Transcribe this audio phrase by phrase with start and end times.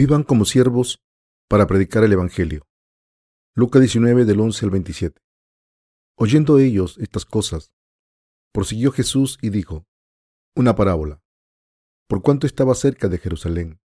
[0.00, 1.04] Vivan como siervos
[1.46, 2.66] para predicar el Evangelio.
[3.54, 5.20] Lucas 19 del 11 al 27.
[6.16, 7.70] Oyendo ellos estas cosas,
[8.50, 9.86] prosiguió Jesús y dijo,
[10.56, 11.22] una parábola,
[12.08, 13.78] por cuanto estaba cerca de Jerusalén,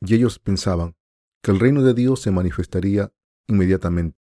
[0.00, 0.96] y ellos pensaban
[1.44, 3.14] que el reino de Dios se manifestaría
[3.46, 4.18] inmediatamente.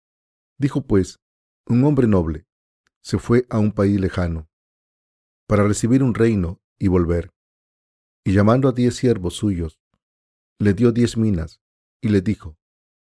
[0.57, 1.19] Dijo pues,
[1.67, 2.47] un hombre noble
[3.01, 4.49] se fue a un país lejano
[5.49, 7.33] para recibir un reino y volver,
[8.23, 9.81] y llamando a diez siervos suyos,
[10.59, 11.61] le dio diez minas
[12.01, 12.57] y le dijo,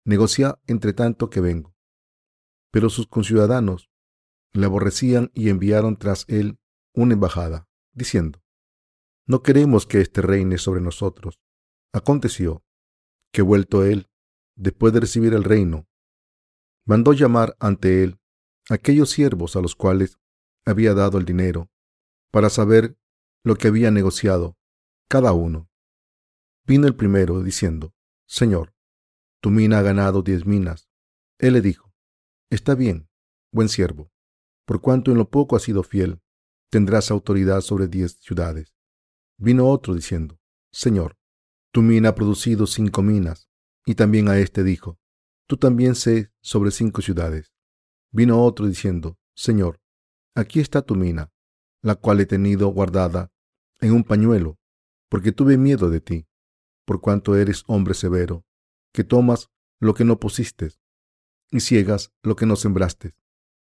[0.05, 1.75] negocia entre tanto que vengo.
[2.71, 3.89] Pero sus conciudadanos
[4.53, 6.59] le aborrecían y enviaron tras él
[6.93, 8.41] una embajada, diciendo,
[9.27, 11.41] no queremos que éste reine sobre nosotros.
[11.91, 12.63] Aconteció
[13.33, 14.09] que vuelto él,
[14.55, 15.87] después de recibir el reino,
[16.85, 18.19] mandó llamar ante él
[18.69, 20.19] aquellos siervos a los cuales
[20.65, 21.69] había dado el dinero,
[22.31, 22.97] para saber
[23.43, 24.57] lo que había negociado
[25.07, 25.69] cada uno.
[26.67, 27.93] Vino el primero diciendo,
[28.25, 28.73] Señor,
[29.39, 30.89] tu mina ha ganado diez minas.
[31.37, 31.93] Él le dijo,
[32.49, 33.07] Está bien,
[33.51, 34.11] buen siervo,
[34.65, 36.21] por cuanto en lo poco has sido fiel,
[36.71, 38.75] tendrás autoridad sobre diez ciudades.
[39.37, 40.39] Vino otro diciendo,
[40.71, 41.17] Señor,
[41.71, 43.47] tu mina ha producido cinco minas.
[43.85, 44.99] Y también a éste dijo,
[45.47, 47.53] Tú también sé sobre cinco ciudades.
[48.11, 49.79] Vino otro diciendo, Señor,
[50.33, 51.31] aquí está tu mina,
[51.83, 53.31] la cual he tenido guardada
[53.81, 54.57] en un pañuelo,
[55.09, 56.27] porque tuve miedo de ti
[56.85, 58.45] por cuanto eres hombre severo,
[58.93, 60.71] que tomas lo que no pusiste
[61.51, 63.15] y ciegas lo que no sembraste.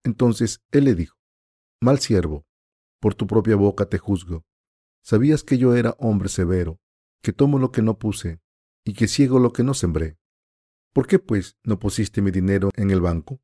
[0.04, 1.18] Entonces él le dijo,
[1.82, 2.46] Mal siervo,
[3.00, 4.46] por tu propia boca te juzgo.
[5.02, 6.80] ¿Sabías que yo era hombre severo,
[7.22, 8.42] que tomo lo que no puse
[8.84, 10.18] y que ciego lo que no sembré?
[10.94, 13.42] ¿Por qué, pues, no pusiste mi dinero en el banco,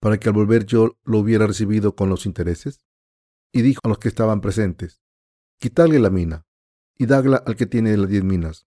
[0.00, 2.80] para que al volver yo lo hubiera recibido con los intereses?
[3.52, 5.02] Y dijo a los que estaban presentes,
[5.58, 6.46] Quitadle la mina
[6.98, 8.66] y dagla al que tiene las diez minas.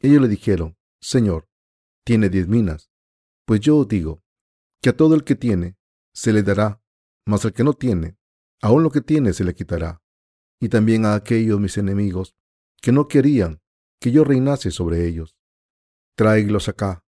[0.00, 1.48] Ellos le dijeron, Señor,
[2.04, 2.90] tiene diez minas.
[3.46, 4.22] Pues yo os digo,
[4.80, 5.76] que a todo el que tiene
[6.14, 6.82] se le dará,
[7.26, 8.16] mas al que no tiene,
[8.62, 10.02] aún lo que tiene se le quitará.
[10.58, 12.34] Y también a aquellos mis enemigos
[12.80, 13.60] que no querían
[14.00, 15.36] que yo reinase sobre ellos.
[16.16, 17.04] Tráiglos acá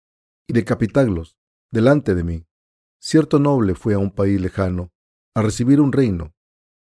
[0.49, 1.39] y decapitadlos
[1.71, 2.47] delante de mí.
[3.01, 4.93] Cierto noble fue a un país lejano
[5.35, 6.35] a recibir un reino.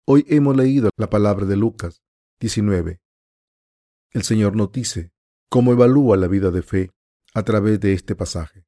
[0.06, 2.03] Hoy hemos leído la palabra de Lucas
[2.41, 3.00] 19.
[4.11, 5.13] El Señor nos dice
[5.54, 6.91] cómo evalúa la vida de fe
[7.32, 8.66] a través de este pasaje.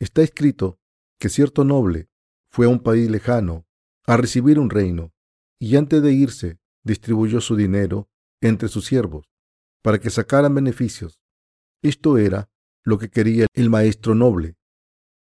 [0.00, 0.80] Está escrito
[1.20, 2.08] que cierto noble
[2.50, 3.68] fue a un país lejano
[4.04, 5.12] a recibir un reino
[5.60, 9.30] y antes de irse distribuyó su dinero entre sus siervos
[9.80, 11.20] para que sacaran beneficios.
[11.82, 12.50] Esto era
[12.82, 14.56] lo que quería el maestro noble.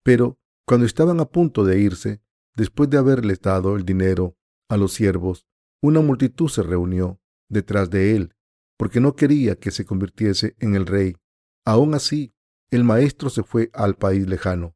[0.03, 2.21] Pero cuando estaban a punto de irse,
[2.55, 4.37] después de haberles dado el dinero
[4.69, 5.47] a los siervos,
[5.81, 8.35] una multitud se reunió detrás de él
[8.79, 11.17] porque no quería que se convirtiese en el rey.
[11.65, 12.33] Aún así,
[12.71, 14.73] el maestro se fue al país lejano.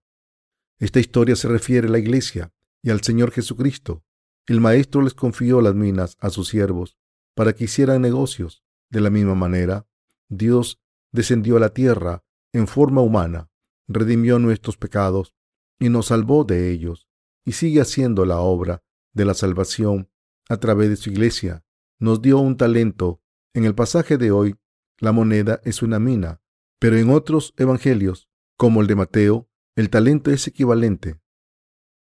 [0.78, 4.04] Esta historia se refiere a la iglesia y al Señor Jesucristo.
[4.46, 6.98] El maestro les confió las minas a sus siervos
[7.34, 8.62] para que hicieran negocios.
[8.90, 9.88] De la misma manera,
[10.28, 10.82] Dios
[11.14, 13.50] descendió a la tierra en forma humana,
[13.88, 15.34] redimió nuestros pecados
[15.80, 17.08] y nos salvó de ellos,
[17.46, 18.84] y sigue haciendo la obra
[19.14, 20.10] de la salvación
[20.50, 21.64] a través de su iglesia.
[22.00, 23.23] Nos dio un talento
[23.54, 24.56] en el pasaje de hoy,
[25.00, 26.42] la moneda es una mina,
[26.80, 31.20] pero en otros evangelios, como el de Mateo, el talento es equivalente.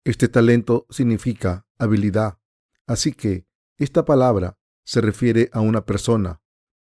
[0.05, 2.38] Este talento significa habilidad,
[2.87, 3.47] así que
[3.78, 6.43] esta palabra se refiere a una persona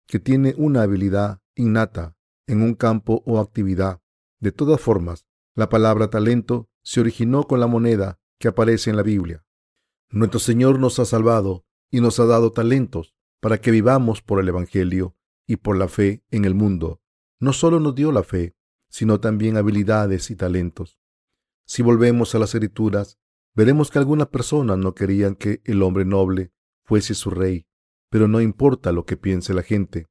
[0.06, 4.00] que tiene una habilidad innata en un campo o actividad.
[4.41, 9.03] De todas formas, la palabra talento se originó con la moneda que aparece en la
[9.03, 9.44] Biblia.
[10.11, 14.48] Nuestro Señor nos ha salvado y nos ha dado talentos para que vivamos por el
[14.48, 15.16] Evangelio
[15.47, 17.00] y por la fe en el mundo.
[17.38, 18.56] No solo nos dio la fe,
[18.88, 20.99] sino también habilidades y talentos.
[21.66, 23.19] Si volvemos a las escrituras,
[23.55, 26.52] veremos que algunas personas no querían que el hombre noble
[26.84, 27.66] fuese su rey,
[28.11, 30.06] pero no importa lo que piense la gente,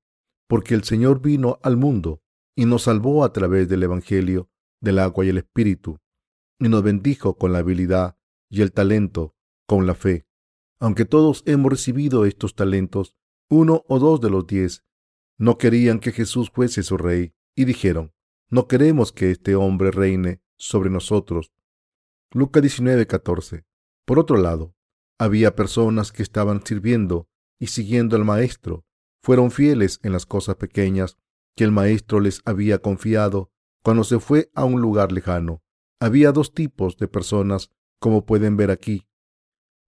[0.47, 2.21] porque el Señor vino al mundo
[2.55, 4.49] y nos salvó a través del Evangelio,
[4.81, 5.99] del agua y el Espíritu,
[6.59, 8.17] y nos bendijo con la habilidad
[8.49, 9.35] y el talento,
[9.67, 10.25] con la fe.
[10.79, 13.15] Aunque todos hemos recibido estos talentos,
[13.49, 14.83] uno o dos de los diez
[15.37, 18.13] no querían que Jesús fuese su rey y dijeron,
[18.49, 21.51] no queremos que este hombre reine sobre nosotros.
[22.31, 23.65] Lucas 19:14.
[24.05, 24.75] Por otro lado,
[25.17, 27.27] había personas que estaban sirviendo
[27.59, 28.85] y siguiendo al Maestro.
[29.23, 31.17] Fueron fieles en las cosas pequeñas
[31.55, 33.51] que el Maestro les había confiado
[33.83, 35.63] cuando se fue a un lugar lejano.
[35.99, 39.07] Había dos tipos de personas, como pueden ver aquí.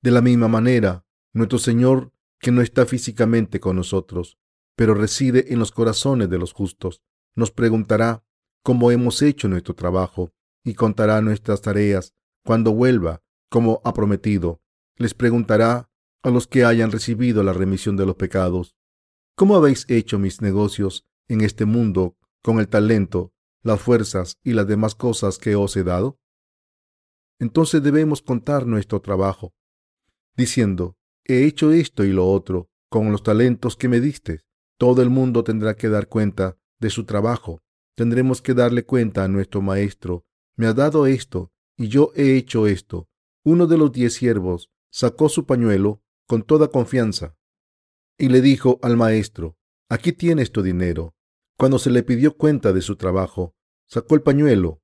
[0.01, 4.37] De la misma manera, nuestro Señor, que no está físicamente con nosotros,
[4.75, 7.01] pero reside en los corazones de los justos,
[7.35, 8.23] nos preguntará
[8.63, 10.33] cómo hemos hecho nuestro trabajo
[10.63, 12.13] y contará nuestras tareas
[12.43, 14.61] cuando vuelva, como ha prometido.
[14.97, 15.89] Les preguntará
[16.21, 18.75] a los que hayan recibido la remisión de los pecados,
[19.35, 23.33] ¿cómo habéis hecho mis negocios en este mundo con el talento,
[23.63, 26.19] las fuerzas y las demás cosas que os he dado?
[27.39, 29.53] Entonces debemos contar nuestro trabajo,
[30.37, 30.95] diciendo,
[31.25, 34.41] he hecho esto y lo otro con los talentos que me diste.
[34.77, 37.61] Todo el mundo tendrá que dar cuenta de su trabajo.
[37.95, 40.25] Tendremos que darle cuenta a nuestro maestro.
[40.55, 43.09] Me ha dado esto y yo he hecho esto.
[43.43, 47.35] Uno de los diez siervos sacó su pañuelo con toda confianza
[48.17, 49.57] y le dijo al maestro,
[49.89, 51.15] aquí tienes tu dinero.
[51.57, 53.55] Cuando se le pidió cuenta de su trabajo,
[53.87, 54.81] sacó el pañuelo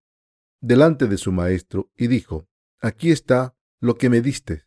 [0.61, 2.47] delante de su maestro y dijo,
[2.79, 4.65] aquí está lo que me diste.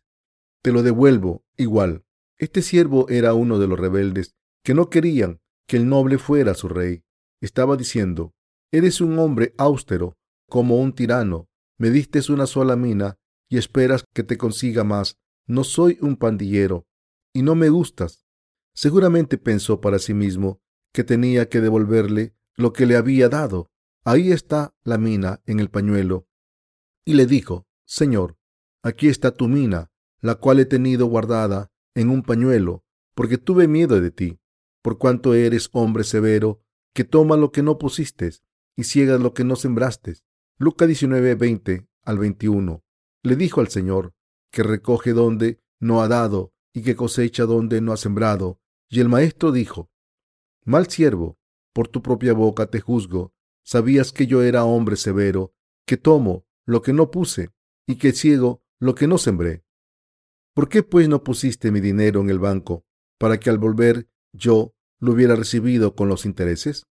[0.61, 2.03] Te lo devuelvo igual.
[2.37, 6.69] Este siervo era uno de los rebeldes que no querían que el noble fuera su
[6.69, 7.03] rey.
[7.41, 8.33] Estaba diciendo,
[8.71, 10.17] eres un hombre austero,
[10.47, 11.49] como un tirano.
[11.77, 13.17] Me diste una sola mina
[13.49, 15.17] y esperas que te consiga más.
[15.45, 16.87] No soy un pandillero
[17.33, 18.25] y no me gustas.
[18.73, 20.61] Seguramente pensó para sí mismo
[20.93, 23.69] que tenía que devolverle lo que le había dado.
[24.03, 26.27] Ahí está la mina en el pañuelo.
[27.05, 28.37] Y le dijo, Señor,
[28.83, 32.83] aquí está tu mina, la cual he tenido guardada en un pañuelo,
[33.15, 34.39] porque tuve miedo de ti,
[34.81, 36.61] por cuanto eres hombre severo,
[36.93, 38.31] que toma lo que no pusiste
[38.75, 40.15] y ciegas lo que no sembraste.
[40.57, 42.83] Lucas 19, 20 al 21.
[43.23, 44.13] Le dijo al Señor,
[44.51, 48.59] que recoge donde no ha dado y que cosecha donde no ha sembrado.
[48.89, 49.91] Y el maestro dijo,
[50.63, 51.37] Mal siervo,
[51.73, 53.33] por tu propia boca te juzgo.
[53.63, 55.53] Sabías que yo era hombre severo,
[55.85, 57.51] que tomo lo que no puse
[57.85, 59.63] y que ciego lo que no sembré.
[60.57, 62.83] ¿Por qué pues no pusiste mi dinero en el banco
[63.19, 66.87] para que al volver yo lo hubiera recibido con los intereses?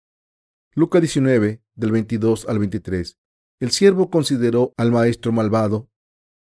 [0.74, 3.19] Lucas 19, del 22 al 23.
[3.60, 5.92] El siervo consideró al maestro malvado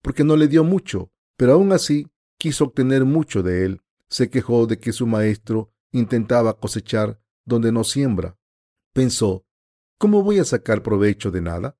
[0.01, 3.81] porque no le dio mucho, pero aún así quiso obtener mucho de él.
[4.09, 8.37] Se quejó de que su maestro intentaba cosechar donde no siembra.
[8.93, 9.45] Pensó,
[9.97, 11.77] ¿cómo voy a sacar provecho de nada?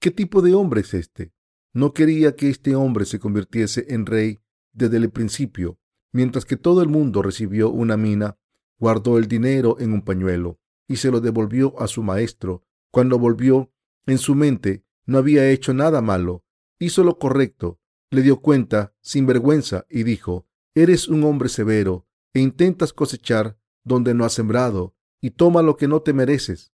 [0.00, 1.34] ¿Qué tipo de hombre es este?
[1.74, 4.40] No quería que este hombre se convirtiese en rey
[4.78, 5.78] desde el principio,
[6.12, 8.38] mientras que todo el mundo recibió una mina,
[8.78, 12.64] guardó el dinero en un pañuelo y se lo devolvió a su maestro.
[12.90, 13.70] Cuando volvió,
[14.06, 16.44] en su mente no había hecho nada malo,
[16.78, 17.80] hizo lo correcto,
[18.10, 24.14] le dio cuenta sin vergüenza y dijo, Eres un hombre severo e intentas cosechar donde
[24.14, 26.72] no has sembrado y toma lo que no te mereces.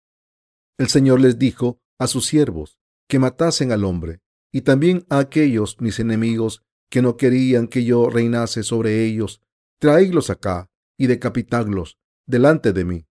[0.78, 2.78] El Señor les dijo a sus siervos
[3.08, 4.22] que matasen al hombre
[4.52, 9.43] y también a aquellos mis enemigos que no querían que yo reinase sobre ellos,
[9.79, 13.06] traídlos acá y decapitadlos delante de mí.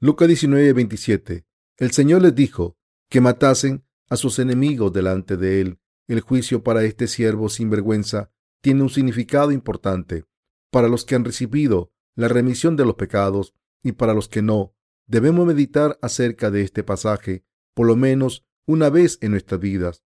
[0.00, 1.46] Lucas 19, 27.
[1.78, 2.76] El Señor les dijo
[3.08, 5.80] que matasen a sus enemigos delante de él.
[6.06, 8.30] El juicio para este siervo sin vergüenza
[8.62, 10.24] tiene un significado importante.
[10.70, 14.74] Para los que han recibido la remisión de los pecados y para los que no,
[15.06, 20.04] debemos meditar acerca de este pasaje por lo menos una vez en nuestras vidas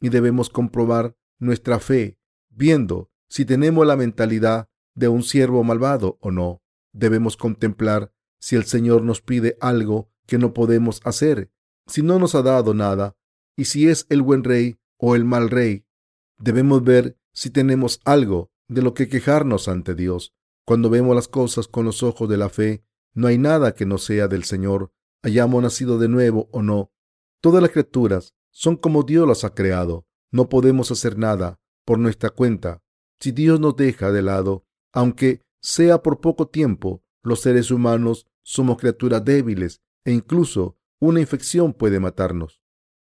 [0.00, 2.18] y debemos comprobar nuestra fe
[2.54, 6.62] viendo si tenemos la mentalidad de un siervo malvado o no.
[6.92, 11.50] Debemos contemplar si el Señor nos pide algo que no podemos hacer,
[11.86, 13.16] si no nos ha dado nada,
[13.56, 15.86] y si es el buen rey o el mal rey.
[16.38, 20.34] Debemos ver si tenemos algo de lo que quejarnos ante Dios.
[20.64, 23.98] Cuando vemos las cosas con los ojos de la fe, no hay nada que no
[23.98, 24.92] sea del Señor,
[25.22, 26.92] hayamos nacido de nuevo o no.
[27.40, 30.06] Todas las criaturas son como Dios las ha creado.
[30.30, 32.82] No podemos hacer nada por nuestra cuenta.
[33.20, 38.78] Si Dios nos deja de lado, aunque sea por poco tiempo, los seres humanos somos
[38.78, 42.62] criaturas débiles e incluso una infección puede matarnos.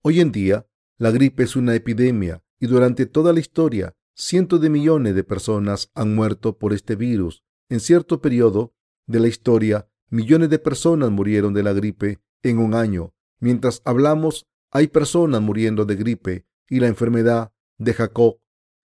[0.02, 0.66] Hoy en día,
[0.98, 5.90] la gripe es una epidemia y durante toda la historia, cientos de millones de personas
[5.94, 7.44] han muerto por este virus.
[7.68, 8.74] En cierto periodo
[9.06, 13.14] de la historia, millones de personas murieron de la gripe en un año.
[13.38, 18.40] Mientras hablamos, hay personas muriendo de gripe y la enfermedad de Jacob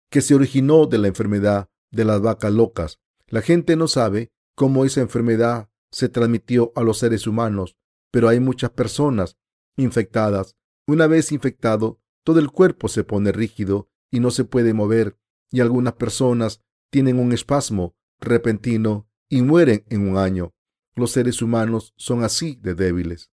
[0.09, 2.99] que se originó de la enfermedad de las vacas locas.
[3.27, 7.77] La gente no sabe cómo esa enfermedad se transmitió a los seres humanos,
[8.11, 9.37] pero hay muchas personas
[9.77, 10.55] infectadas.
[10.87, 15.17] Una vez infectado, todo el cuerpo se pone rígido y no se puede mover,
[15.51, 20.53] y algunas personas tienen un espasmo repentino y mueren en un año.
[20.95, 23.31] Los seres humanos son así de débiles.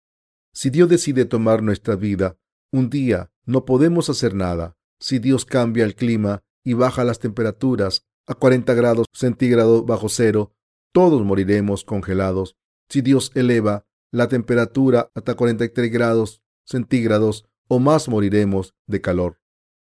[0.52, 2.38] Si Dios decide tomar nuestra vida,
[2.70, 4.76] un día no podemos hacer nada.
[4.98, 10.52] Si Dios cambia el clima, y baja las temperaturas a 40 grados centígrados bajo cero,
[10.92, 12.56] todos moriremos congelados.
[12.88, 19.40] Si Dios eleva la temperatura hasta 43 grados centígrados o más moriremos de calor.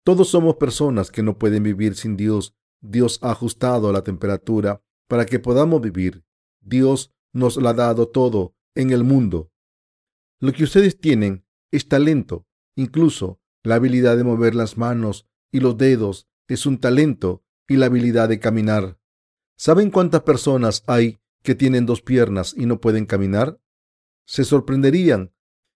[0.05, 2.57] Todos somos personas que no pueden vivir sin Dios.
[2.81, 6.25] Dios ha ajustado la temperatura para que podamos vivir.
[6.61, 9.53] Dios nos lo ha dado todo en el mundo.
[10.41, 12.45] Lo que ustedes tienen es talento.
[12.75, 17.87] Incluso la habilidad de mover las manos y los dedos es un talento y la
[17.87, 18.99] habilidad de caminar.
[19.57, 23.61] ¿Saben cuántas personas hay que tienen dos piernas y no pueden caminar?
[24.27, 25.33] Se sorprenderían.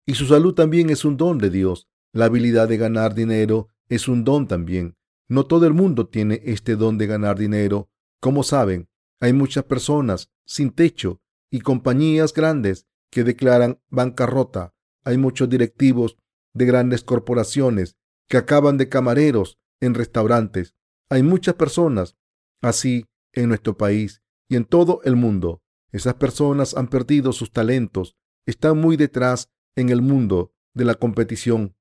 [0.06, 1.88] Y su salud también es un don de Dios.
[2.12, 4.98] La habilidad de ganar dinero es un don también.
[5.28, 7.90] No todo el mundo tiene este don de ganar dinero.
[8.20, 11.22] Como saben, hay muchas personas sin techo
[11.52, 14.74] y compañías grandes que declaran bancarrota.
[15.04, 16.18] Hay muchos directivos
[16.54, 17.96] de grandes corporaciones
[18.28, 20.76] que acaban de camareros en restaurantes.
[21.10, 22.18] Hay muchas personas
[22.62, 25.62] así en nuestro país y en todo el mundo.
[25.92, 31.76] Esas personas han perdido sus talentos, están muy detrás en el mundo de la competición.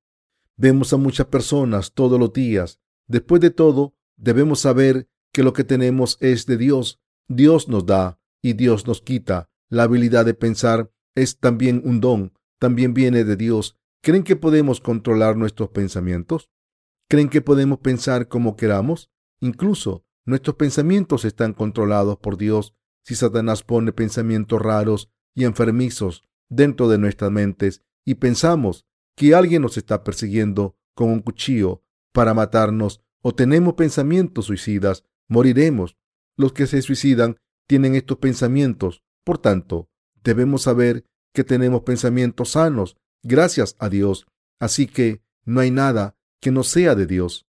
[0.56, 2.80] Vemos a muchas personas todos los días.
[3.06, 7.00] Después de todo, debemos saber que lo que tenemos es de Dios.
[7.28, 9.50] Dios nos da y Dios nos quita.
[9.68, 13.76] La habilidad de pensar es también un don, también viene de Dios.
[14.02, 16.50] ¿Creen que podemos controlar nuestros pensamientos?
[17.08, 19.10] ¿Creen que podemos pensar como queramos?
[19.40, 22.74] Incluso nuestros pensamientos están controlados por Dios.
[23.02, 28.84] Si Satanás pone pensamientos raros y enfermizos dentro de nuestras mentes y pensamos
[29.16, 35.96] que alguien nos está persiguiendo con un cuchillo para matarnos o tenemos pensamientos suicidas, moriremos.
[36.36, 39.02] Los que se suicidan tienen estos pensamientos.
[39.24, 39.88] Por tanto,
[40.22, 44.26] debemos saber que tenemos pensamientos sanos, gracias a Dios.
[44.60, 47.46] Así que no hay nada que no sea de Dios.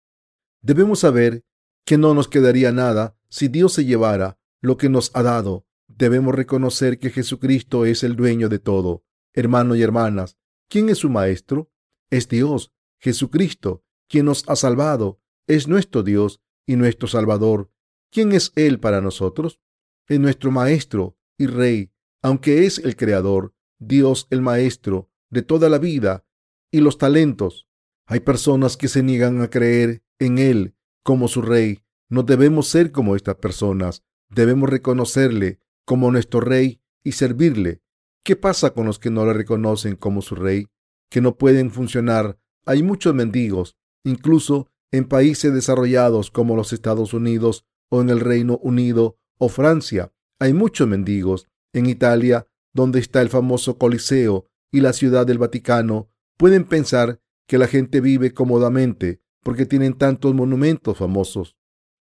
[0.62, 1.46] Debemos saber
[1.86, 5.66] que no nos quedaría nada si Dios se llevara lo que nos ha dado.
[5.88, 9.04] Debemos reconocer que Jesucristo es el dueño de todo.
[9.34, 11.72] Hermanos y hermanas, ¿quién es su Maestro?
[12.10, 15.22] Es Dios, Jesucristo, quien nos ha salvado.
[15.48, 17.72] Es nuestro Dios y nuestro Salvador.
[18.12, 19.60] ¿Quién es Él para nosotros?
[20.08, 21.92] Es nuestro Maestro y Rey,
[22.22, 26.26] aunque es el Creador, Dios el Maestro de toda la vida
[26.72, 27.69] y los talentos.
[28.12, 30.74] Hay personas que se niegan a creer en Él
[31.04, 31.84] como su Rey.
[32.10, 34.02] No debemos ser como estas personas.
[34.30, 37.84] Debemos reconocerle como nuestro Rey y servirle.
[38.26, 40.66] ¿Qué pasa con los que no le reconocen como su Rey?
[41.12, 42.40] Que no pueden funcionar.
[42.66, 48.58] Hay muchos mendigos, incluso en países desarrollados como los Estados Unidos o en el Reino
[48.64, 50.12] Unido o Francia.
[50.40, 51.48] Hay muchos mendigos.
[51.74, 57.58] En Italia, donde está el famoso Coliseo y la ciudad del Vaticano, pueden pensar que
[57.58, 61.58] la gente vive cómodamente porque tienen tantos monumentos famosos.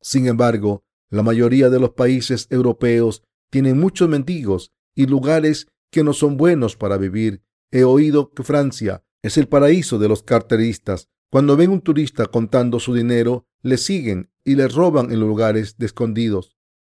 [0.00, 6.14] Sin embargo, la mayoría de los países europeos tienen muchos mendigos y lugares que no
[6.14, 7.42] son buenos para vivir.
[7.70, 11.10] He oído que Francia es el paraíso de los carteristas.
[11.30, 15.84] Cuando ven un turista contando su dinero, le siguen y le roban en lugares de
[15.84, 16.56] escondidos.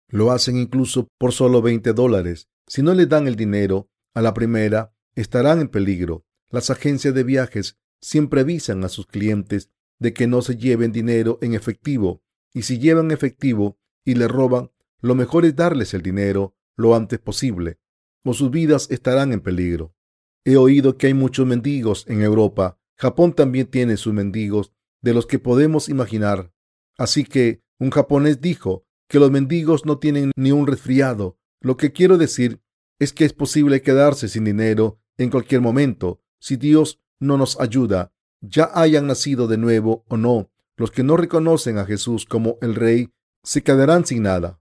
[0.09, 2.49] Lo hacen incluso por solo 20 dólares.
[2.67, 6.23] Si no le dan el dinero a la primera, estarán en peligro.
[6.51, 11.39] Las agencias de viajes siempre avisan a sus clientes de que no se lleven dinero
[11.41, 12.23] en efectivo
[12.53, 17.19] y si llevan efectivo y le roban, lo mejor es darles el dinero lo antes
[17.19, 17.79] posible
[18.27, 19.95] o sus vidas estarán en peligro.
[20.43, 22.79] He oído que hay muchos mendigos en Europa.
[22.95, 26.53] Japón también tiene sus mendigos de los que podemos imaginar.
[26.97, 31.39] Así que un japonés dijo que los mendigos no tienen ni un resfriado.
[31.61, 32.61] Lo que quiero decir
[32.99, 38.11] es que es posible quedarse sin dinero en cualquier momento si Dios no nos ayuda,
[38.41, 42.75] ya hayan nacido de nuevo o no, los que no reconocen a Jesús como el
[42.75, 43.11] Rey
[43.43, 44.59] se quedarán sin nada.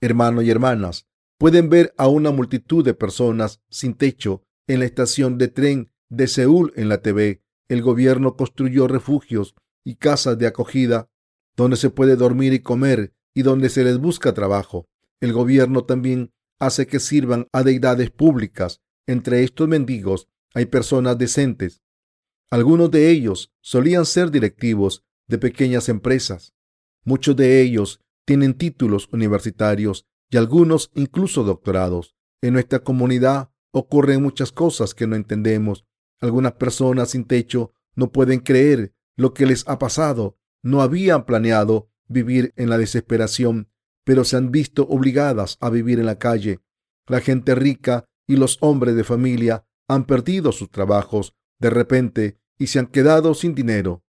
[0.00, 1.06] Hermanos y hermanas,
[1.38, 6.28] pueden ver a una multitud de personas sin techo en la estación de tren de
[6.28, 7.42] Seúl en la TV.
[7.68, 9.54] El gobierno construyó refugios
[9.84, 11.08] y casas de acogida
[11.56, 14.86] donde se puede dormir y comer y donde se les busca trabajo.
[15.20, 18.80] El gobierno también hace que sirvan a deidades públicas.
[19.06, 21.82] Entre estos mendigos hay personas decentes.
[22.50, 26.54] Algunos de ellos solían ser directivos de pequeñas empresas.
[27.04, 32.16] Muchos de ellos tienen títulos universitarios y algunos incluso doctorados.
[32.42, 35.86] En nuestra comunidad ocurren muchas cosas que no entendemos.
[36.20, 40.38] Algunas personas sin techo no pueden creer lo que les ha pasado.
[40.62, 43.70] No habían planeado vivir en la desesperación,
[44.04, 46.60] pero se han visto obligadas a vivir en la calle.
[47.06, 52.68] La gente rica y los hombres de familia han perdido sus trabajos de repente y
[52.68, 54.04] se han quedado sin dinero.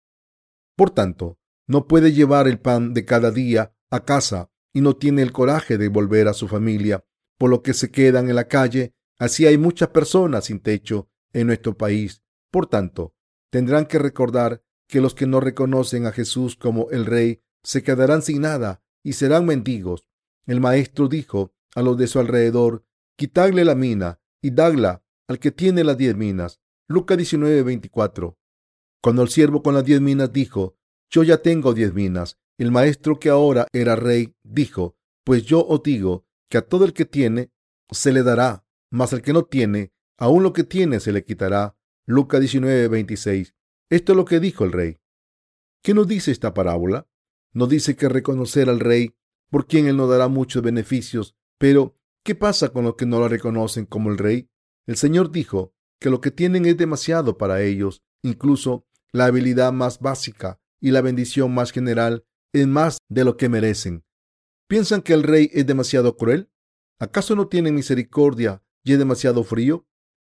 [0.75, 5.21] Por tanto, no puede llevar el pan de cada día a casa y no tiene
[5.21, 7.05] el coraje de volver a su familia,
[7.37, 8.95] por lo que se quedan en la calle.
[9.19, 12.23] Así hay muchas personas sin techo en nuestro país.
[12.51, 13.13] Por tanto,
[13.51, 18.23] tendrán que recordar que los que no reconocen a Jesús como el Rey se quedarán
[18.23, 20.07] sin nada y serán mendigos.
[20.47, 22.83] El maestro dijo a los de su alrededor,
[23.15, 26.61] quitadle la mina y dadla al que tiene las diez minas.
[26.87, 28.37] Lucas 19, 24.
[29.01, 30.77] Cuando el siervo con las diez minas dijo,
[31.09, 35.83] yo ya tengo diez minas, el maestro que ahora era rey dijo, pues yo os
[35.83, 37.51] digo que a todo el que tiene
[37.91, 41.77] se le dará, mas al que no tiene, aún lo que tiene se le quitará.
[42.05, 43.53] Lucas 19, 26.
[43.89, 44.97] Esto es lo que dijo el rey.
[45.83, 47.07] ¿Qué nos dice esta parábola?
[47.53, 49.15] Nos dice que reconocer al rey,
[49.49, 53.27] por quien él nos dará muchos beneficios, pero ¿qué pasa con los que no lo
[53.27, 54.49] reconocen como el rey?
[54.87, 59.99] El Señor dijo que lo que tienen es demasiado para ellos, incluso la habilidad más
[59.99, 64.05] básica y la bendición más general es más de lo que merecen.
[64.67, 66.49] ¿Piensan que el rey es demasiado cruel?
[66.99, 69.85] ¿Acaso no tienen misericordia y es demasiado frío?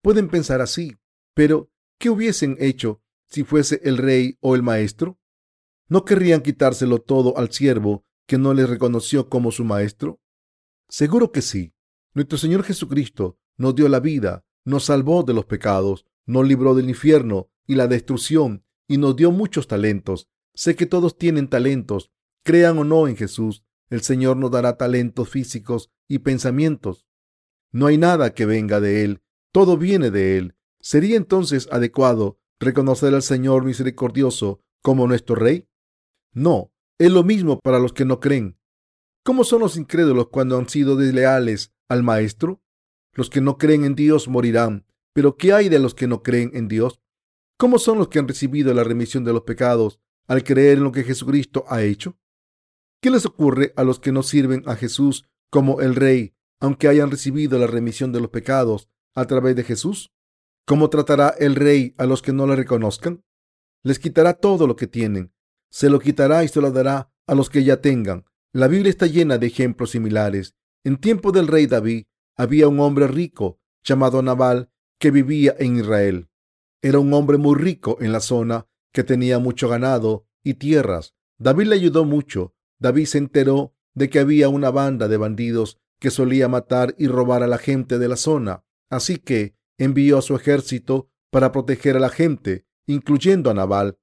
[0.03, 0.97] Pueden pensar así,
[1.35, 5.19] pero ¿qué hubiesen hecho si fuese el rey o el maestro?
[5.89, 10.21] ¿No querrían quitárselo todo al siervo que no les reconoció como su maestro?
[10.89, 11.75] Seguro que sí.
[12.15, 16.89] Nuestro Señor Jesucristo nos dio la vida, nos salvó de los pecados, nos libró del
[16.89, 20.29] infierno y la destrucción y nos dio muchos talentos.
[20.55, 22.11] Sé que todos tienen talentos,
[22.43, 23.65] crean o no en Jesús.
[23.91, 27.07] El Señor nos dará talentos físicos y pensamientos.
[27.73, 29.23] No hay nada que venga de Él,
[29.53, 30.55] todo viene de Él.
[30.81, 35.69] ¿Sería entonces adecuado reconocer al Señor misericordioso como nuestro Rey?
[36.33, 38.59] No, es lo mismo para los que no creen.
[39.25, 42.63] ¿Cómo son los incrédulos cuando han sido desleales al Maestro?
[43.19, 44.87] Los que no creen en Dios morirán.
[45.13, 47.01] Pero ¿qué hay de los que no creen en Dios?
[47.59, 50.93] ¿Cómo son los que han recibido la remisión de los pecados al creer en lo
[50.93, 52.17] que Jesucristo ha hecho?
[53.03, 57.11] ¿Qué les ocurre a los que no sirven a Jesús como el Rey, aunque hayan
[57.11, 60.13] recibido la remisión de los pecados a través de Jesús?
[60.65, 63.25] ¿Cómo tratará el Rey a los que no le reconozcan?
[63.83, 65.33] Les quitará todo lo que tienen.
[65.73, 68.27] Se lo quitará y se lo dará a los que ya tengan.
[68.53, 70.55] La Biblia está llena de ejemplos similares.
[70.85, 72.07] En tiempo del rey David,
[72.39, 76.31] había un hombre rico llamado Nabal que vivía en Israel.
[76.81, 81.15] Era un hombre muy rico en la zona que tenía mucho ganado y tierras.
[81.39, 82.55] David le ayudó mucho.
[82.79, 87.43] David se enteró de que había una banda de bandidos que solía matar y robar
[87.43, 88.65] a la gente de la zona.
[88.89, 93.99] Así que envió a su ejército para proteger a la gente, incluyendo a Nabal.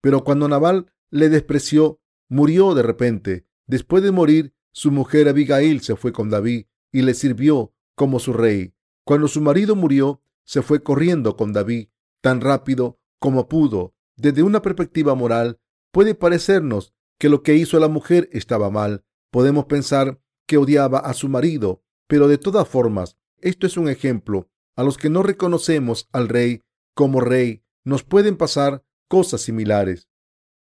[0.00, 3.46] Pero cuando Nabal le despreció, murió de repente.
[3.66, 8.32] Después de morir, su mujer Abigail se fue con David y le sirvió como su
[8.32, 8.74] rey.
[9.04, 11.88] Cuando su marido murió, se fue corriendo con David
[12.20, 13.94] tan rápido como pudo.
[14.16, 15.58] Desde una perspectiva moral,
[15.90, 19.04] puede parecernos que lo que hizo la mujer estaba mal.
[19.30, 24.50] Podemos pensar que odiaba a su marido, pero de todas formas, esto es un ejemplo.
[24.76, 26.62] A los que no reconocemos al rey
[26.94, 30.08] como rey, nos pueden pasar cosas similares.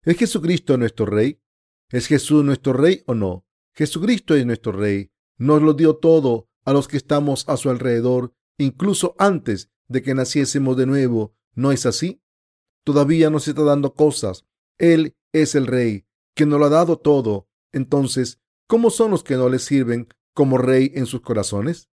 [0.03, 1.41] ¿Es Jesucristo nuestro rey?
[1.89, 3.45] ¿Es Jesús nuestro rey o no?
[3.73, 5.11] Jesucristo es nuestro rey.
[5.37, 10.13] Nos lo dio todo a los que estamos a su alrededor, incluso antes de que
[10.13, 11.35] naciésemos de nuevo.
[11.55, 12.21] ¿No es así?
[12.83, 14.45] Todavía nos está dando cosas.
[14.77, 17.47] Él es el Rey, que nos lo ha dado todo.
[17.71, 21.89] Entonces, ¿cómo son los que no le sirven como Rey en sus corazones?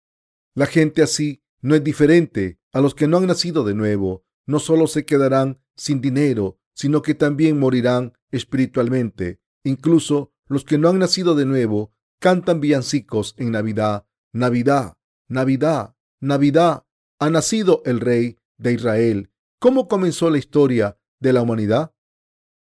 [0.54, 4.24] La gente así no es diferente a los que no han nacido de nuevo.
[4.46, 9.40] No solo se quedarán sin dinero, sino que también morirán espiritualmente.
[9.64, 16.84] Incluso los que no han nacido de nuevo cantan villancicos en Navidad Navidad, Navidad, Navidad,
[17.18, 19.30] ha nacido el rey de Israel.
[19.58, 21.94] ¿Cómo comenzó la historia de la humanidad?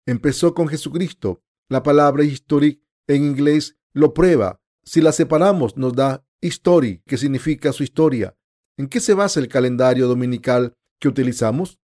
[0.06, 1.42] Empezó con Jesucristo.
[1.68, 4.60] La palabra history en inglés lo prueba.
[4.82, 8.36] Si la separamos nos da history, que significa su historia.
[8.76, 11.80] ¿En qué se basa el calendario dominical que utilizamos?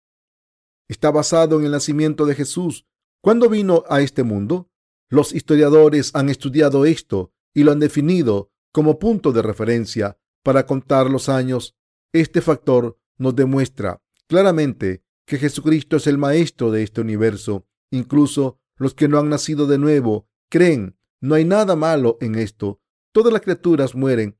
[0.88, 2.86] Está basado en el nacimiento de Jesús.
[3.22, 4.68] ¿Cuándo vino a este mundo?
[5.08, 11.10] Los historiadores han estudiado esto y lo han definido como punto de referencia para contar
[11.10, 11.76] los años.
[12.12, 17.66] Este factor nos demuestra claramente que Jesucristo es el maestro de este universo.
[17.90, 20.96] Incluso los que no han nacido de nuevo creen.
[21.20, 22.80] No hay nada malo en esto.
[23.12, 24.38] Todas las criaturas mueren,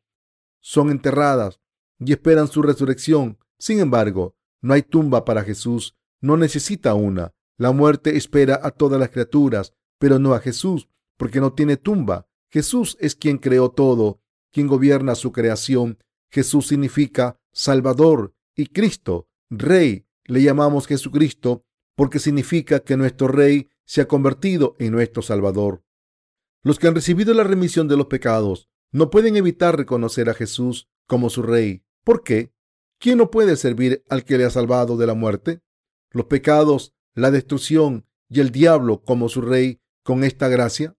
[0.61, 1.61] son enterradas
[1.99, 3.39] y esperan su resurrección.
[3.59, 5.97] Sin embargo, no hay tumba para Jesús.
[6.21, 7.35] No necesita una.
[7.59, 10.89] La muerte espera a todas las criaturas, pero no a Jesús,
[11.19, 12.30] porque no tiene tumba.
[12.51, 14.21] Jesús es quien creó todo,
[14.53, 15.99] quien gobierna su creación.
[16.31, 20.07] Jesús significa Salvador y Cristo, Rey.
[20.25, 21.65] Le llamamos Jesucristo
[21.97, 25.83] porque significa que nuestro Rey se ha convertido en nuestro Salvador.
[26.63, 30.89] Los que han recibido la remisión de los pecados no pueden evitar reconocer a Jesús
[31.07, 31.85] como su Rey.
[32.05, 32.53] ¿Por qué?
[32.99, 35.63] ¿Quién no puede servir al que le ha salvado de la muerte?
[36.11, 40.97] los pecados, la destrucción y el diablo como su rey con esta gracia?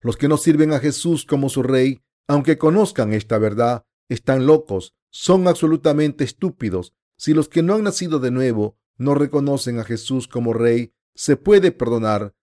[0.00, 4.94] Los que no sirven a Jesús como su rey, aunque conozcan esta verdad, están locos,
[5.10, 6.94] son absolutamente estúpidos.
[7.16, 11.36] Si los que no han nacido de nuevo no reconocen a Jesús como rey, se
[11.36, 12.34] puede perdonar.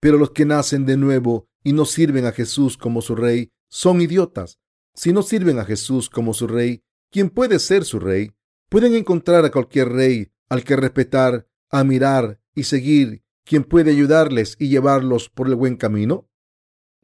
[0.00, 4.00] Pero los que nacen de nuevo y no sirven a Jesús como su rey, son
[4.00, 4.58] idiotas.
[4.94, 8.32] Si no sirven a Jesús como su rey, ¿quién puede ser su rey?
[8.68, 14.68] Pueden encontrar a cualquier rey al que respetar, admirar y seguir, quien puede ayudarles y
[14.68, 16.28] llevarlos por el buen camino.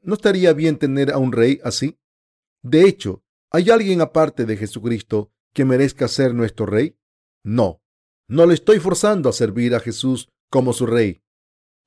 [0.05, 1.97] ¿No estaría bien tener a un rey así?
[2.63, 6.97] De hecho, ¿hay alguien aparte de Jesucristo que merezca ser nuestro rey?
[7.45, 7.81] No,
[8.29, 11.23] no le estoy forzando a servir a Jesús como su rey.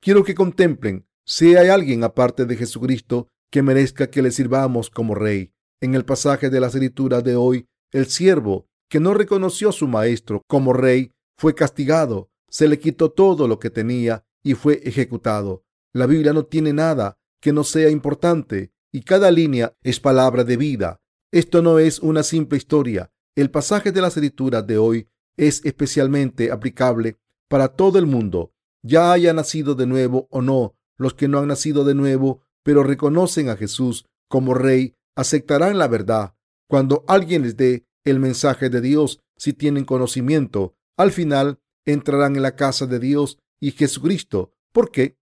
[0.00, 5.14] Quiero que contemplen si hay alguien aparte de Jesucristo que merezca que le sirvamos como
[5.14, 5.52] rey.
[5.82, 9.88] En el pasaje de la escritura de hoy, el siervo que no reconoció a su
[9.88, 15.64] maestro como rey fue castigado, se le quitó todo lo que tenía y fue ejecutado.
[15.92, 20.56] La Biblia no tiene nada que no sea importante y cada línea es palabra de
[20.56, 21.00] vida.
[21.32, 23.12] Esto no es una simple historia.
[23.36, 29.12] El pasaje de las escrituras de hoy es especialmente aplicable para todo el mundo, ya
[29.12, 30.74] haya nacido de nuevo o no.
[30.96, 35.86] Los que no han nacido de nuevo, pero reconocen a Jesús como Rey, aceptarán la
[35.86, 36.34] verdad.
[36.68, 42.42] Cuando alguien les dé el mensaje de Dios, si tienen conocimiento, al final entrarán en
[42.42, 44.52] la casa de Dios y Jesucristo.
[44.72, 45.16] ¿Por qué?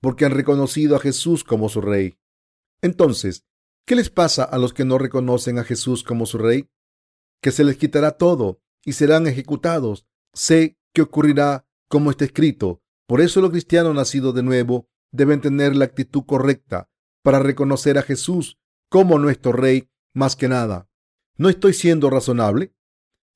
[0.00, 2.18] Porque han reconocido a Jesús como su Rey.
[2.82, 3.44] Entonces,
[3.86, 6.68] ¿qué les pasa a los que no reconocen a Jesús como su Rey?
[7.42, 10.06] Que se les quitará todo y serán ejecutados.
[10.32, 12.82] Sé que ocurrirá como está escrito.
[13.06, 16.90] Por eso los cristianos nacidos de nuevo deben tener la actitud correcta
[17.22, 18.58] para reconocer a Jesús
[18.88, 20.88] como nuestro Rey más que nada.
[21.36, 22.74] ¿No estoy siendo razonable?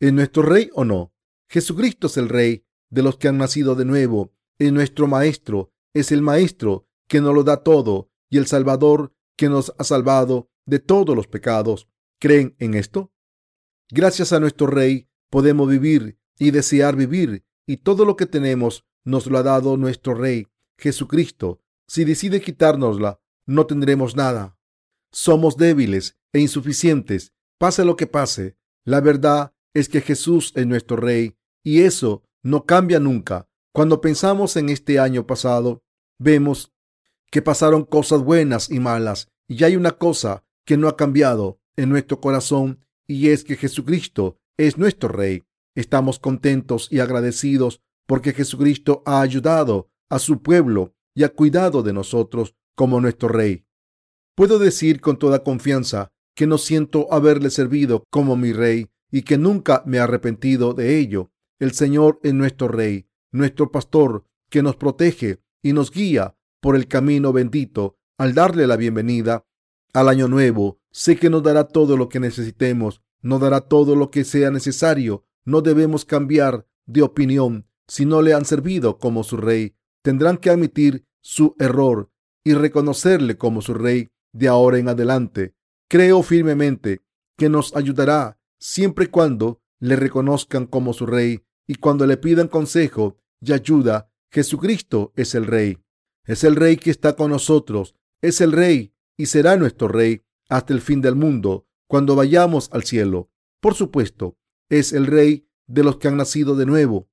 [0.00, 1.14] ¿Es nuestro Rey o no?
[1.48, 4.32] Jesucristo es el Rey de los que han nacido de nuevo.
[4.58, 5.71] Es nuestro Maestro.
[5.94, 10.50] Es el Maestro que nos lo da todo y el Salvador que nos ha salvado
[10.66, 11.88] de todos los pecados.
[12.18, 13.12] ¿Creen en esto?
[13.90, 19.26] Gracias a nuestro Rey podemos vivir y desear vivir y todo lo que tenemos nos
[19.26, 20.46] lo ha dado nuestro Rey,
[20.78, 21.60] Jesucristo.
[21.88, 24.56] Si decide quitárnosla, no tendremos nada.
[25.10, 28.56] Somos débiles e insuficientes, pase lo que pase.
[28.84, 33.48] La verdad es que Jesús es nuestro Rey y eso no cambia nunca.
[33.72, 35.82] Cuando pensamos en este año pasado,
[36.18, 36.72] vemos
[37.30, 41.88] que pasaron cosas buenas y malas y hay una cosa que no ha cambiado en
[41.88, 45.44] nuestro corazón y es que Jesucristo es nuestro Rey.
[45.74, 51.94] Estamos contentos y agradecidos porque Jesucristo ha ayudado a su pueblo y ha cuidado de
[51.94, 53.64] nosotros como nuestro Rey.
[54.34, 59.38] Puedo decir con toda confianza que no siento haberle servido como mi Rey y que
[59.38, 61.30] nunca me he arrepentido de ello.
[61.58, 66.86] El Señor es nuestro Rey, nuestro pastor, que nos protege y nos guía por el
[66.86, 67.98] camino bendito.
[68.18, 69.46] Al darle la bienvenida
[69.92, 74.10] al año nuevo, sé que nos dará todo lo que necesitemos, nos dará todo lo
[74.10, 75.24] que sea necesario.
[75.44, 79.74] No debemos cambiar de opinión si no le han servido como su rey.
[80.02, 82.10] Tendrán que admitir su error
[82.44, 85.54] y reconocerle como su rey de ahora en adelante.
[85.88, 87.02] Creo firmemente
[87.36, 92.48] que nos ayudará siempre y cuando le reconozcan como su rey y cuando le pidan
[92.48, 94.10] consejo y ayuda.
[94.30, 95.78] Jesucristo es el rey.
[96.26, 97.96] Es el rey que está con nosotros.
[98.20, 102.82] Es el rey y será nuestro rey hasta el fin del mundo, cuando vayamos al
[102.84, 103.30] cielo.
[103.58, 104.36] Por supuesto,
[104.68, 107.08] es el rey de los que han nacido de nuevo.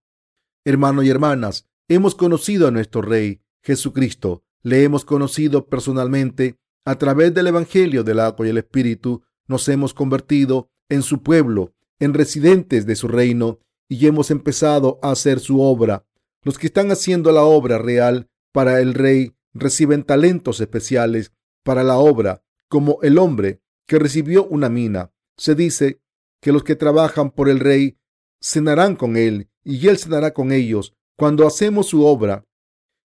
[0.66, 4.44] Hermanos y hermanas, hemos conocido a nuestro rey, Jesucristo.
[4.62, 9.24] Le hemos conocido personalmente a través del Evangelio del agua y el Espíritu.
[9.48, 15.12] Nos hemos convertido en su pueblo, en residentes de su reino, y hemos empezado a
[15.12, 16.06] hacer su obra.
[16.44, 21.98] Los que están haciendo la obra real para el rey reciben talentos especiales para la
[21.98, 25.12] obra, como el hombre que recibió una mina.
[25.36, 26.00] Se dice
[26.40, 27.98] que los que trabajan por el rey
[28.40, 30.96] cenarán con él y él cenará con ellos.
[31.18, 32.46] Cuando hacemos su obra,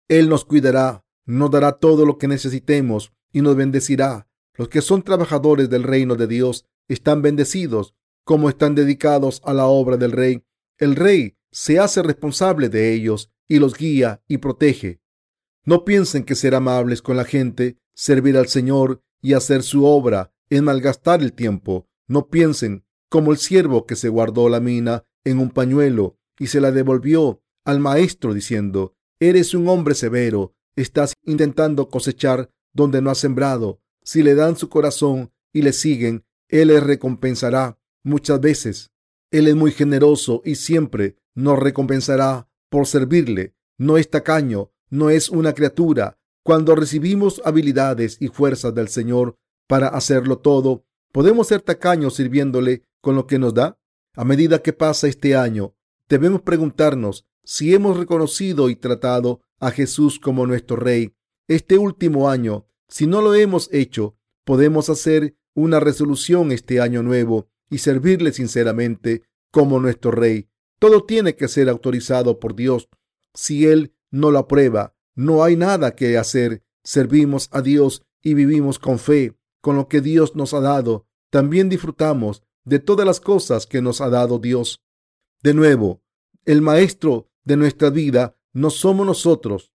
[0.09, 4.29] él nos cuidará, nos dará todo lo que necesitemos y nos bendecirá.
[4.55, 9.67] Los que son trabajadores del reino de Dios están bendecidos, como están dedicados a la
[9.67, 10.45] obra del rey.
[10.83, 15.01] El rey se hace responsable de ellos y los guía y protege.
[15.65, 20.35] No piensen que ser amables con la gente, servir al Señor y hacer su obra
[20.51, 21.89] es malgastar el tiempo.
[22.09, 26.61] No piensen como el siervo que se guardó la mina en un pañuelo y se
[26.61, 33.19] la devolvió al maestro diciendo, Eres un hombre severo, estás intentando cosechar donde no has
[33.19, 33.81] sembrado.
[34.03, 38.92] Si le dan su corazón y le siguen, Él les recompensará muchas veces.
[39.33, 43.55] Él es muy generoso y siempre nos recompensará por servirle.
[43.79, 46.19] No es tacaño, no es una criatura.
[46.45, 53.17] Cuando recibimos habilidades y fuerzas del Señor para hacerlo todo, ¿podemos ser tacaños sirviéndole con
[53.17, 53.79] lo que nos da?
[54.15, 55.75] A medida que pasa este año,
[56.09, 61.15] debemos preguntarnos si hemos reconocido y tratado a Jesús como nuestro Rey
[61.49, 62.67] este último año.
[62.89, 64.15] Si no lo hemos hecho,
[64.45, 70.47] podemos hacer una resolución este año nuevo y servirle sinceramente como nuestro Rey.
[70.79, 72.91] Todo tiene que ser autorizado por Dios.
[73.33, 76.63] Si Él no lo aprueba, no hay nada que hacer.
[76.85, 81.07] Servimos a Dios y vivimos con fe, con lo que Dios nos ha dado.
[81.31, 84.83] También disfrutamos de todas las cosas que nos ha dado Dios.
[85.43, 86.03] De nuevo,
[86.45, 89.73] el Maestro de nuestra vida no somos nosotros,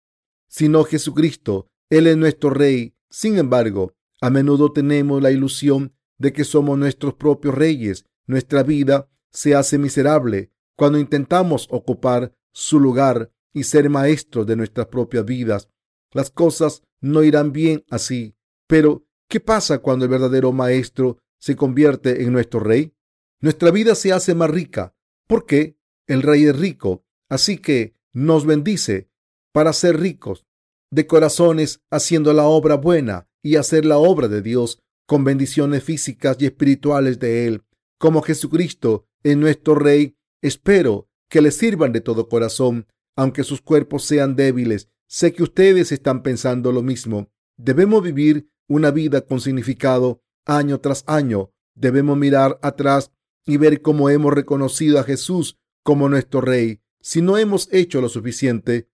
[0.47, 1.67] sino Jesucristo.
[1.89, 2.93] Él es nuestro Rey.
[3.09, 8.05] Sin embargo, a menudo tenemos la ilusión de que somos nuestros propios reyes.
[8.25, 14.87] Nuestra vida se hace miserable cuando intentamos ocupar su lugar y ser maestros de nuestras
[14.87, 15.69] propias vidas.
[16.11, 18.35] Las cosas no irán bien así.
[18.67, 22.93] Pero, ¿qué pasa cuando el verdadero maestro se convierte en nuestro rey?
[23.39, 24.95] Nuestra vida se hace más rica.
[25.27, 25.77] ¿Por qué?
[26.07, 27.03] El rey es rico.
[27.29, 29.09] Así que nos bendice
[29.51, 30.45] para ser ricos
[30.91, 36.37] de corazones haciendo la obra buena y hacer la obra de Dios con bendiciones físicas
[36.39, 37.63] y espirituales de Él.
[37.97, 44.03] Como Jesucristo es nuestro Rey, espero que le sirvan de todo corazón, aunque sus cuerpos
[44.03, 44.89] sean débiles.
[45.07, 47.31] Sé que ustedes están pensando lo mismo.
[47.55, 51.51] Debemos vivir una vida con significado año tras año.
[51.73, 53.11] Debemos mirar atrás
[53.45, 56.81] y ver cómo hemos reconocido a Jesús como nuestro Rey.
[56.99, 58.89] Si no hemos hecho lo suficiente,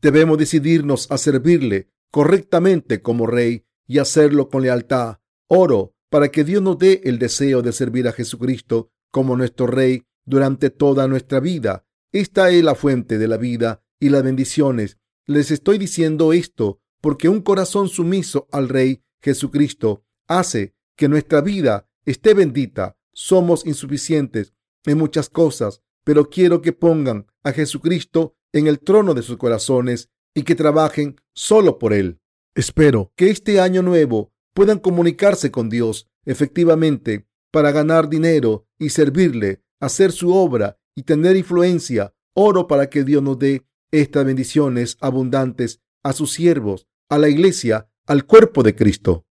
[0.00, 5.18] debemos decidirnos a servirle correctamente como Rey y hacerlo con lealtad.
[5.48, 10.04] Oro para que Dios nos dé el deseo de servir a Jesucristo como nuestro Rey
[10.24, 11.86] durante toda nuestra vida.
[12.12, 14.98] Esta es la fuente de la vida y las bendiciones.
[15.26, 21.88] Les estoy diciendo esto porque un corazón sumiso al Rey Jesucristo hace que nuestra vida
[22.04, 22.96] esté bendita.
[23.12, 24.52] Somos insuficientes
[24.84, 30.10] en muchas cosas, pero quiero que pongan a Jesucristo en el trono de sus corazones
[30.34, 32.20] y que trabajen solo por Él.
[32.54, 39.62] Espero que este año nuevo puedan comunicarse con Dios efectivamente para ganar dinero y servirle,
[39.80, 42.14] hacer su obra y tener influencia.
[42.32, 47.90] Oro para que Dios nos dé estas bendiciones abundantes a sus siervos, a la iglesia,
[48.06, 49.25] al cuerpo de Cristo.